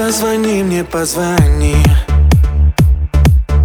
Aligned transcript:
Позвони 0.00 0.62
мне, 0.62 0.82
позвони. 0.82 1.76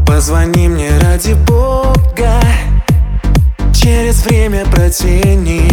Позвони 0.06 0.68
мне 0.68 0.90
ради 1.00 1.34
Бога. 1.34 2.42
Через 3.74 4.26
время 4.26 4.66
протяни. 4.66 5.70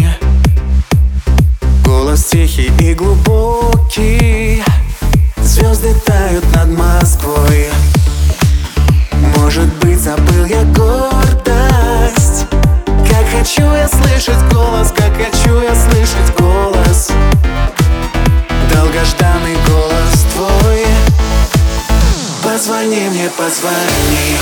Голос 1.83 2.23
тихий 2.23 2.71
и 2.79 2.93
глубокий. 2.93 4.63
Звезды 5.41 5.93
тают 6.05 6.45
над 6.55 6.69
Москвой. 6.69 7.67
Может 9.35 9.67
быть 9.81 9.99
забыл 9.99 10.45
я 10.45 10.63
гордость 10.63 10.92
Позвони 22.73 23.09
мне, 23.09 23.29
позвони. 23.29 24.37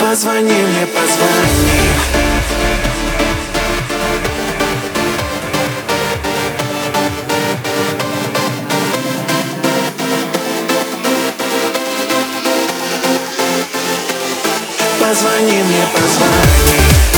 Позвони 0.00 0.52
мне, 0.52 0.86
позвони 0.86 1.77
Позвони 15.08 15.62
мне, 15.62 15.86
позвони 15.94 17.17